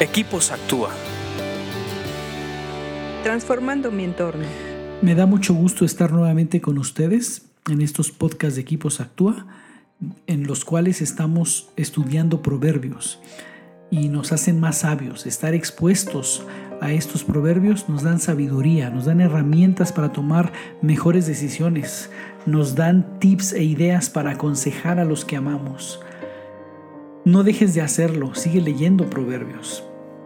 Equipos 0.00 0.50
Actúa. 0.50 0.90
Transformando 3.22 3.92
mi 3.92 4.02
entorno. 4.02 4.44
Me 5.02 5.14
da 5.14 5.24
mucho 5.24 5.54
gusto 5.54 5.84
estar 5.84 6.10
nuevamente 6.10 6.60
con 6.60 6.78
ustedes 6.78 7.42
en 7.70 7.80
estos 7.80 8.10
podcasts 8.10 8.56
de 8.56 8.62
Equipos 8.62 8.98
Actúa, 8.98 9.46
en 10.26 10.48
los 10.48 10.64
cuales 10.64 11.00
estamos 11.00 11.68
estudiando 11.76 12.42
proverbios 12.42 13.20
y 13.88 14.08
nos 14.08 14.32
hacen 14.32 14.58
más 14.58 14.78
sabios. 14.78 15.26
Estar 15.26 15.54
expuestos 15.54 16.44
a 16.80 16.90
estos 16.90 17.22
proverbios 17.22 17.88
nos 17.88 18.02
dan 18.02 18.18
sabiduría, 18.18 18.90
nos 18.90 19.04
dan 19.04 19.20
herramientas 19.20 19.92
para 19.92 20.10
tomar 20.10 20.52
mejores 20.82 21.28
decisiones, 21.28 22.10
nos 22.46 22.74
dan 22.74 23.20
tips 23.20 23.52
e 23.52 23.62
ideas 23.62 24.10
para 24.10 24.32
aconsejar 24.32 24.98
a 24.98 25.04
los 25.04 25.24
que 25.24 25.36
amamos. 25.36 26.00
No 27.24 27.42
dejes 27.42 27.72
de 27.72 27.80
hacerlo, 27.80 28.34
sigue 28.34 28.60
leyendo 28.60 29.08
proverbios. 29.08 29.82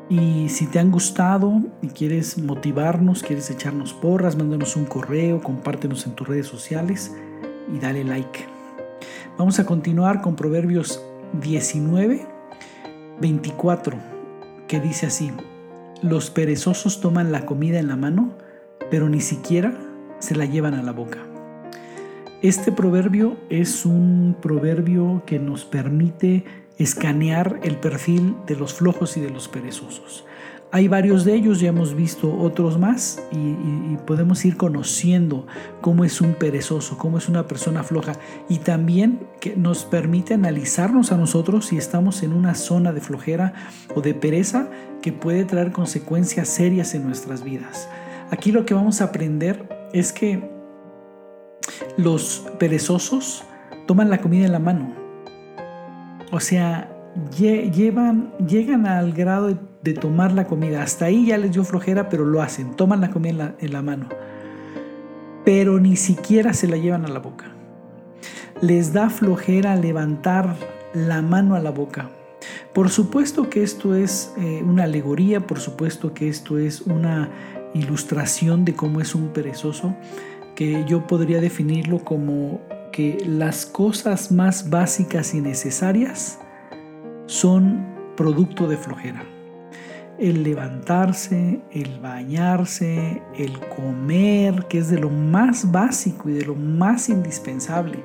Y 0.09 0.49
si 0.49 0.67
te 0.67 0.81
han 0.81 0.91
gustado 0.91 1.61
y 1.81 1.91
quieres 1.91 2.39
motivarnos, 2.39 3.23
quieres 3.23 3.49
echarnos 3.51 3.95
porras, 3.95 4.35
mándanos 4.35 4.75
un 4.75 4.85
correo, 4.85 5.41
compártenos 5.41 6.07
en 6.07 6.17
tus 6.17 6.27
redes 6.27 6.49
sociales 6.49 7.15
y 7.73 7.79
dale 7.79 8.03
like. 8.03 8.41
Vamos 9.39 9.61
a 9.61 9.65
continuar 9.65 10.23
con 10.23 10.35
Proverbios 10.35 11.01
19, 11.41 12.27
24, 13.21 13.97
que 14.67 14.81
dice 14.81 15.07
así, 15.07 15.31
los 16.03 16.31
perezosos 16.31 17.01
toman 17.01 17.31
la 17.31 17.47
comida 17.47 17.79
en 17.79 17.87
la 17.87 17.97
mano, 17.97 18.33
pero 18.91 19.09
ni 19.09 19.21
siquiera 19.21 19.73
se 20.19 20.35
la 20.35 20.47
llevan 20.47 20.75
a 20.75 20.83
la 20.83 20.91
boca. 20.91 21.21
Este 22.43 22.73
proverbio 22.73 23.37
es 23.51 23.87
un 23.87 24.37
proverbio 24.41 25.23
que 25.27 25.39
nos 25.39 25.65
permite 25.65 26.45
escanear 26.79 27.61
el 27.63 27.77
perfil 27.77 28.37
de 28.47 28.57
los 28.57 28.75
flojos 28.75 29.17
y 29.17 29.21
de 29.21 29.31
los 29.31 29.49
perezosos. 29.49 30.25
Hay 30.71 30.87
varios 30.87 31.25
de 31.25 31.35
ellos, 31.35 31.61
ya 31.61 31.71
hemos 31.71 31.95
visto 31.95 32.37
otros 32.39 32.79
más 32.79 33.23
y, 33.33 33.97
podemos 34.07 34.45
ir 34.45 34.57
conociendo 34.57 35.47
cómo 35.83 36.05
es 36.05 36.21
un 36.23 36.35
perezoso, 36.35 36.97
cómo 36.97 37.19
es 37.19 37.29
una 37.29 37.47
persona 37.47 37.83
floja 37.83 38.13
y 38.49 38.59
también 38.59 39.27
que 39.41 39.55
nos 39.55 39.85
permite 39.85 40.35
analizarnos 40.35 41.13
a 41.13 41.19
nosotros 41.19 41.67
si 41.67 41.77
estamos 41.77 42.23
en 42.23 42.33
una 42.33 42.55
zona 42.55 42.93
de 42.93 43.03
flojera 43.03 43.53
o 43.95 44.01
de 44.01 44.15
pereza 44.15 44.71
que 45.03 45.13
puede 45.13 45.45
traer 45.45 45.73
consecuencias 45.73 46.49
serias 46.49 46.95
en 46.95 47.05
nuestras 47.05 47.45
vidas. 47.45 47.89
Aquí 48.31 48.51
lo 48.51 48.65
que 48.65 48.75
vamos 48.75 49.01
a 49.01 49.05
aprender 49.05 49.69
es 49.93 50.13
que 50.13 50.51
los 51.99 52.47
perezosos 52.59 53.45
toman 53.87 54.11
la 54.11 54.19
comida 54.19 54.47
en 54.47 54.53
la 54.53 54.59
mano, 54.59 54.95
o 56.31 56.41
sea, 56.41 56.91
llevan, 57.37 58.33
llegan 58.47 58.87
al 58.87 59.13
grado 59.13 59.59
de, 59.83 59.95
tomar 59.95 60.33
la 60.33 60.47
comida. 60.47 60.83
Hasta 60.83 61.07
ahí 61.07 61.27
ya 61.27 61.39
les 61.39 61.53
dio 61.53 61.65
flojera, 61.65 62.09
pero 62.09 62.25
lo 62.25 62.43
hacen. 62.43 62.75
Toman 62.75 63.01
la 63.01 63.11
comida 63.11 63.55
en 63.59 63.73
la, 63.73 63.83
mano. 63.83 64.09
Pero 65.45 65.81
ni 65.81 65.97
siquiera 65.97 66.53
se 66.53 66.69
la 66.69 66.77
llevan 66.77 67.07
a 67.07 67.09
la 67.09 67.21
boca. 67.21 67.47
Les 68.61 68.93
da 68.93 69.09
flojera 69.09 69.77
levantar 69.77 70.57
la 70.93 71.23
mano 71.23 71.55
a 71.55 71.61
la 71.61 71.71
boca. 71.71 72.11
Por 72.75 72.91
supuesto 72.91 73.49
que 73.49 73.63
esto 73.63 73.95
es 73.95 74.33
eh, 74.37 74.63
una 74.63 74.85
alegoría, 74.85 75.47
por 75.47 75.59
supuesto 75.59 76.13
que 76.13 76.29
esto 76.29 76.59
es 76.59 76.83
una 76.83 77.31
ilustración 77.75 78.65
de 78.65 78.75
cómo 78.75 79.01
es 79.01 79.15
un 79.15 79.29
perezoso, 79.29 79.97
que 80.55 80.85
yo 80.87 81.07
podría 81.07 81.41
definirlo 81.41 82.05
como 82.05 82.61
que 82.99 83.17
las 83.25 83.65
cosas 83.65 84.33
más 84.33 84.71
básicas 84.71 85.33
y 85.33 85.41
necesarias 85.41 86.41
son 87.27 87.87
producto 88.17 88.67
de 88.67 88.77
flojera. 88.77 89.25
El 90.19 90.43
levantarse, 90.43 91.61
el 91.71 92.01
bañarse, 92.01 93.23
el 93.37 93.57
comer, 93.69 94.67
que 94.69 94.79
es 94.79 94.91
de 94.91 94.99
lo 94.99 95.11
más 95.11 95.71
básico 95.71 96.29
y 96.29 96.33
de 96.33 96.45
lo 96.45 96.57
más 96.57 97.09
indispensable. 97.09 98.01